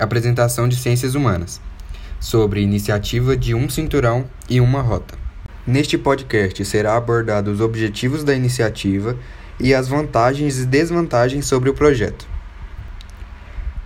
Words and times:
Apresentação 0.00 0.66
de 0.66 0.76
Ciências 0.76 1.14
Humanas, 1.14 1.60
sobre 2.18 2.62
iniciativa 2.62 3.36
de 3.36 3.54
um 3.54 3.68
cinturão 3.68 4.24
e 4.48 4.60
uma 4.60 4.80
rota. 4.80 5.14
Neste 5.66 5.98
podcast 5.98 6.64
será 6.64 6.96
abordado 6.96 7.50
os 7.52 7.60
objetivos 7.60 8.24
da 8.24 8.34
iniciativa 8.34 9.16
e 9.60 9.74
as 9.74 9.88
vantagens 9.88 10.58
e 10.58 10.64
desvantagens 10.64 11.46
sobre 11.46 11.68
o 11.68 11.74
projeto. 11.74 12.26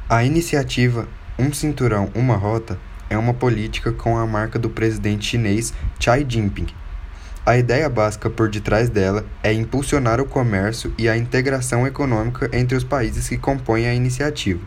A 0.09 0.25
iniciativa 0.25 1.09
Um 1.37 1.53
Cinturão, 1.53 2.09
Uma 2.15 2.37
Rota 2.37 2.79
é 3.11 3.19
uma 3.19 3.35
política 3.35 3.91
com 3.91 4.17
a 4.17 4.25
marca 4.25 4.57
do 4.59 4.71
presidente 4.71 5.27
chinês 5.27 5.75
Xi 5.99 6.25
Jinping. 6.29 6.69
A 7.45 7.59
ideia 7.59 7.91
básica 7.91 8.31
por 8.31 8.49
detrás 8.49 8.89
dela 8.89 9.27
é 9.43 9.53
impulsionar 9.53 10.21
o 10.21 10.25
comércio 10.25 10.95
e 10.97 11.09
a 11.09 11.17
integração 11.17 11.87
econômica 11.87 12.49
entre 12.53 12.77
os 12.77 12.85
países 12.85 13.29
que 13.29 13.37
compõem 13.37 13.87
a 13.87 13.95
iniciativa, 13.95 14.61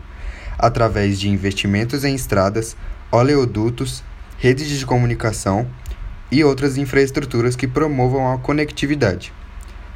através 0.58 1.20
de 1.20 1.28
investimentos 1.28 2.04
em 2.04 2.14
estradas, 2.14 2.76
oleodutos, 3.12 4.02
redes 4.38 4.68
de 4.68 4.84
comunicação 4.84 5.66
e 6.30 6.44
outras 6.44 6.76
infraestruturas 6.76 7.56
que 7.56 7.66
promovam 7.66 8.32
a 8.32 8.38
conectividade, 8.38 9.32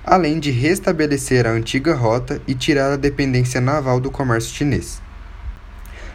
além 0.04 0.38
de 0.38 0.50
restabelecer 0.50 1.46
a 1.46 1.50
antiga 1.50 1.94
rota 1.94 2.40
e 2.46 2.54
tirar 2.54 2.92
a 2.92 2.96
dependência 2.96 3.60
naval 3.60 4.00
do 4.00 4.10
comércio 4.10 4.54
chinês. 4.54 5.02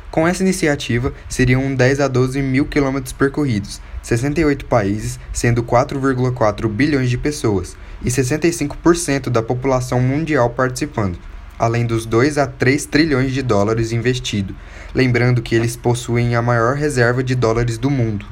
Com 0.10 0.28
essa 0.28 0.42
iniciativa, 0.42 1.14
seriam 1.30 1.76
10 1.76 2.00
a 2.00 2.08
12 2.08 2.42
mil 2.42 2.66
quilômetros 2.66 3.14
percorridos, 3.14 3.82
68 4.02 4.66
países, 4.66 5.20
sendo 5.34 5.62
4,4 5.62 6.68
bilhões 6.70 7.10
de 7.10 7.18
pessoas, 7.18 7.76
e 8.02 8.10
65% 8.10 9.30
da 9.30 9.44
população 9.44 10.00
mundial 10.00 10.50
participando, 10.50 11.20
além 11.58 11.86
dos 11.86 12.06
2 12.06 12.38
a 12.38 12.46
3 12.46 12.86
trilhões 12.86 13.34
de 13.34 13.42
dólares 13.42 13.92
investidos, 13.92 14.56
lembrando 14.94 15.42
que 15.42 15.56
eles 15.56 15.76
possuem 15.76 16.36
a 16.36 16.42
maior 16.42 16.76
reserva 16.76 17.24
de 17.24 17.36
dólares 17.36 17.78
do 17.78 17.90
mundo. 17.90 18.26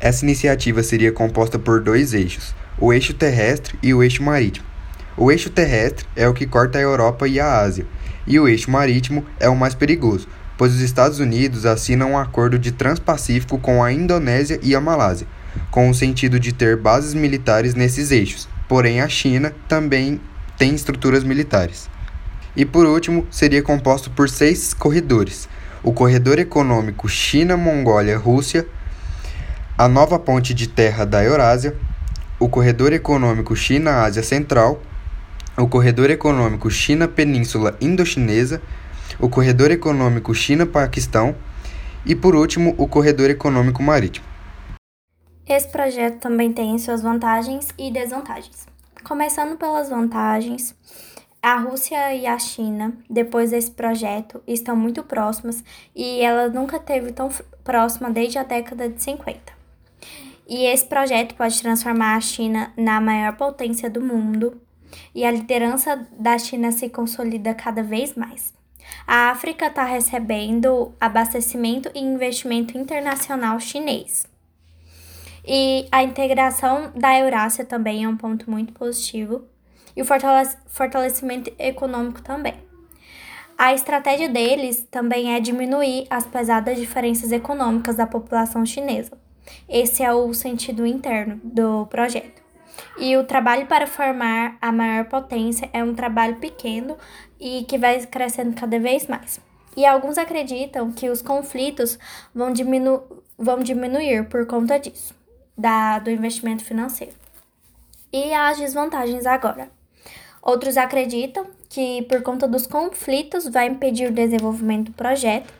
Essa 0.00 0.24
iniciativa 0.24 0.82
seria 0.82 1.12
composta 1.12 1.58
por 1.58 1.80
dois 1.80 2.12
eixos, 2.12 2.54
o 2.78 2.92
eixo 2.92 3.14
terrestre 3.14 3.78
e 3.82 3.94
o 3.94 4.02
eixo 4.02 4.22
marítimo. 4.22 4.66
O 5.16 5.30
eixo 5.30 5.48
terrestre 5.48 6.06
é 6.16 6.28
o 6.28 6.34
que 6.34 6.46
corta 6.46 6.78
a 6.78 6.82
Europa 6.82 7.26
e 7.28 7.38
a 7.38 7.58
Ásia, 7.60 7.86
e 8.26 8.38
o 8.38 8.48
eixo 8.48 8.70
marítimo 8.70 9.24
é 9.38 9.48
o 9.48 9.56
mais 9.56 9.74
perigoso, 9.74 10.28
pois 10.58 10.74
os 10.74 10.80
Estados 10.80 11.20
Unidos 11.20 11.64
assinam 11.64 12.12
um 12.12 12.18
acordo 12.18 12.58
de 12.58 12.72
Transpacífico 12.72 13.58
com 13.58 13.82
a 13.82 13.92
Indonésia 13.92 14.58
e 14.62 14.74
a 14.74 14.80
Malásia, 14.80 15.26
com 15.70 15.88
o 15.88 15.94
sentido 15.94 16.38
de 16.38 16.52
ter 16.52 16.76
bases 16.76 17.14
militares 17.14 17.74
nesses 17.74 18.10
eixos, 18.10 18.48
porém 18.68 19.00
a 19.00 19.08
China 19.08 19.54
também 19.68 20.20
tem 20.58 20.74
estruturas 20.74 21.24
militares. 21.24 21.88
E 22.56 22.64
por 22.64 22.86
último, 22.86 23.26
seria 23.30 23.62
composto 23.62 24.10
por 24.10 24.28
seis 24.28 24.72
corredores: 24.72 25.48
o 25.82 25.92
corredor 25.92 26.38
econômico 26.38 27.08
China-Mongólia-Rússia, 27.08 28.66
a 29.76 29.88
nova 29.88 30.18
ponte 30.18 30.54
de 30.54 30.68
terra 30.68 31.04
da 31.04 31.22
Eurásia, 31.22 31.76
o 32.38 32.48
corredor 32.48 32.92
econômico 32.92 33.56
China-Ásia 33.56 34.22
Central, 34.22 34.80
o 35.56 35.66
corredor 35.66 36.10
econômico 36.10 36.70
China-Península 36.70 37.76
Indochinesa 37.80 38.60
o 39.18 39.28
Corredor 39.28 39.70
Econômico 39.70 40.34
China-Paquistão 40.34 41.34
e, 42.04 42.14
por 42.14 42.34
último, 42.34 42.74
o 42.78 42.86
Corredor 42.86 43.30
Econômico 43.30 43.82
Marítimo. 43.82 44.26
Esse 45.46 45.68
projeto 45.68 46.18
também 46.18 46.52
tem 46.52 46.78
suas 46.78 47.02
vantagens 47.02 47.68
e 47.78 47.90
desvantagens. 47.90 48.66
Começando 49.02 49.56
pelas 49.56 49.90
vantagens, 49.90 50.74
a 51.44 51.56
Rússia 51.56 52.14
e 52.14 52.26
a 52.26 52.38
China, 52.38 52.96
depois 53.08 53.50
desse 53.50 53.70
projeto, 53.70 54.42
estão 54.46 54.74
muito 54.74 55.02
próximas 55.02 55.62
e 55.94 56.22
ela 56.22 56.48
nunca 56.48 56.78
teve 56.78 57.12
tão 57.12 57.28
próxima 57.62 58.10
desde 58.10 58.38
a 58.38 58.42
década 58.42 58.88
de 58.88 59.02
50. 59.02 59.52
E 60.48 60.64
esse 60.64 60.86
projeto 60.86 61.34
pode 61.34 61.60
transformar 61.60 62.16
a 62.16 62.20
China 62.22 62.72
na 62.78 62.98
maior 62.98 63.36
potência 63.36 63.90
do 63.90 64.00
mundo 64.00 64.58
e 65.14 65.22
a 65.22 65.30
liderança 65.30 66.08
da 66.18 66.38
China 66.38 66.72
se 66.72 66.88
consolida 66.88 67.52
cada 67.52 67.82
vez 67.82 68.14
mais. 68.14 68.54
A 69.06 69.30
África 69.30 69.66
está 69.66 69.84
recebendo 69.84 70.94
abastecimento 70.98 71.90
e 71.94 72.00
investimento 72.00 72.78
internacional 72.78 73.60
chinês. 73.60 74.26
E 75.46 75.86
a 75.92 76.02
integração 76.02 76.90
da 76.96 77.18
Eurásia 77.18 77.66
também 77.66 78.04
é 78.04 78.08
um 78.08 78.16
ponto 78.16 78.50
muito 78.50 78.72
positivo. 78.72 79.44
E 79.96 80.02
o 80.02 80.04
fortalecimento 80.04 81.52
econômico 81.58 82.22
também. 82.22 82.54
A 83.56 83.72
estratégia 83.72 84.28
deles 84.28 84.84
também 84.90 85.34
é 85.34 85.40
diminuir 85.40 86.06
as 86.10 86.26
pesadas 86.26 86.76
diferenças 86.76 87.30
econômicas 87.30 87.94
da 87.94 88.06
população 88.06 88.66
chinesa. 88.66 89.12
Esse 89.68 90.02
é 90.02 90.12
o 90.12 90.34
sentido 90.34 90.84
interno 90.84 91.40
do 91.44 91.86
projeto. 91.86 92.42
E 92.98 93.16
o 93.16 93.24
trabalho 93.24 93.66
para 93.66 93.86
formar 93.86 94.56
a 94.60 94.72
maior 94.72 95.04
potência 95.04 95.70
é 95.72 95.84
um 95.84 95.94
trabalho 95.94 96.36
pequeno 96.36 96.96
e 97.38 97.64
que 97.64 97.78
vai 97.78 98.04
crescendo 98.06 98.54
cada 98.54 98.78
vez 98.80 99.06
mais. 99.06 99.40
E 99.76 99.86
alguns 99.86 100.18
acreditam 100.18 100.90
que 100.92 101.08
os 101.08 101.22
conflitos 101.22 101.98
vão, 102.34 102.52
diminu 102.52 103.02
vão 103.36 103.60
diminuir 103.60 104.28
por 104.28 104.46
conta 104.46 104.78
disso, 104.78 105.14
da, 105.56 105.98
do 105.98 106.10
investimento 106.10 106.64
financeiro. 106.64 107.23
E 108.16 108.32
as 108.32 108.58
desvantagens 108.58 109.26
agora. 109.26 109.68
Outros 110.40 110.76
acreditam 110.76 111.48
que 111.68 112.02
por 112.02 112.22
conta 112.22 112.46
dos 112.46 112.64
conflitos 112.64 113.48
vai 113.48 113.66
impedir 113.66 114.08
o 114.08 114.14
desenvolvimento 114.14 114.92
do 114.92 114.96
projeto 114.96 115.52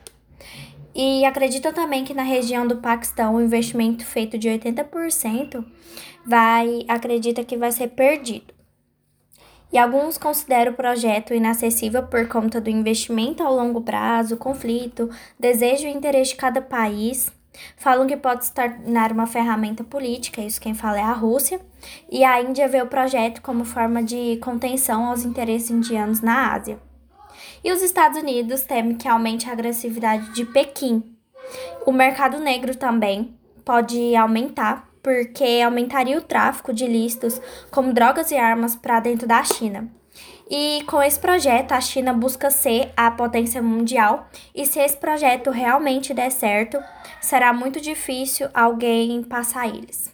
e 0.95 1.25
acreditam 1.25 1.73
também 1.73 2.05
que 2.05 2.15
na 2.15 2.23
região 2.23 2.65
do 2.65 2.77
Paquistão 2.77 3.35
o 3.35 3.41
investimento 3.41 4.07
feito 4.07 4.39
de 4.39 4.49
80% 4.49 5.67
vai 6.25 6.85
acredita 6.87 7.43
que 7.43 7.57
vai 7.57 7.73
ser 7.73 7.89
perdido. 7.89 8.55
E 9.73 9.77
alguns 9.77 10.17
consideram 10.17 10.71
o 10.71 10.77
projeto 10.77 11.35
inacessível 11.35 12.05
por 12.05 12.29
conta 12.29 12.61
do 12.61 12.71
investimento 12.71 13.43
ao 13.43 13.53
longo 13.53 13.81
prazo, 13.81 14.37
conflito, 14.37 15.11
desejo 15.41 15.89
e 15.89 15.93
interesse 15.93 16.31
de 16.31 16.37
cada 16.37 16.63
país. 16.63 17.33
Falam 17.77 18.07
que 18.07 18.17
pode 18.17 18.47
se 18.47 18.53
tornar 18.53 19.13
uma 19.13 19.27
ferramenta 19.27 19.85
política, 19.85 20.41
isso 20.41 20.61
quem 20.61 20.75
fala 20.75 20.99
é 20.99 21.03
a 21.03 21.13
Rússia, 21.13 21.61
e 22.11 22.25
a 22.25 22.41
Índia 22.41 22.69
vê 22.69 22.83
o 22.83 22.87
projeto 22.87 23.41
como 23.43 23.65
forma 23.65 24.03
de 24.03 24.37
contenção 24.39 25.07
aos 25.07 25.25
interesses 25.25 25.71
indianos 25.71 26.21
na 26.21 26.53
Ásia. 26.53 26.79
E 27.63 27.73
os 27.73 27.83
Estados 27.83 28.19
Unidos 28.19 28.63
temem 28.63 28.97
que 28.97 29.09
aumente 29.09 29.49
a 29.49 29.53
agressividade 29.53 30.33
de 30.33 30.45
Pequim. 30.45 31.03
O 31.87 31.93
mercado 31.93 32.39
negro 32.39 32.75
também 32.75 33.35
pode 33.65 34.15
aumentar, 34.17 34.89
porque 35.03 35.61
aumentaria 35.65 36.19
o 36.19 36.23
tráfico 36.23 36.73
de 36.73 36.87
listos 36.87 37.41
como 37.71 37.93
drogas 37.93 38.31
e 38.31 38.37
armas 38.37 38.75
para 38.75 39.01
dentro 39.01 39.27
da 39.27 39.43
China. 39.45 39.89
E 40.51 40.83
com 40.87 41.03
esse 41.03 41.19
projeto, 41.19 41.73
a 41.73 41.81
China 41.81 42.13
busca 42.13 42.51
ser 42.51 42.93
a 42.97 43.11
potência 43.11 43.63
mundial, 43.63 44.29
e 44.55 44.67
se 44.67 44.79
esse 44.79 44.97
projeto 44.97 45.51
realmente 45.51 46.13
der 46.13 46.31
certo, 46.31 46.79
será 47.21 47.53
muito 47.53 47.81
difícil 47.81 48.49
alguém 48.53 49.23
passar 49.23 49.69
eles. 49.69 50.13